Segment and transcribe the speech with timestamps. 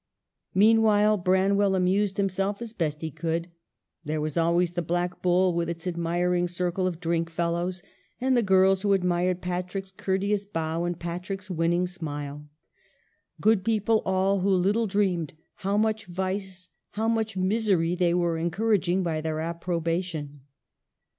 [0.55, 3.51] Meanwhile Branwell amused himself as best he could.
[4.03, 7.83] There was always the" Black Bull," with its admiring circle of drink fellows,
[8.19, 12.47] and the girls who admired Patrick's courteous bow and Patrick's winning smile.
[13.39, 19.03] Good people all, who little dreamed how much vice, how much misery, they were encouraging
[19.03, 20.41] by their approbation.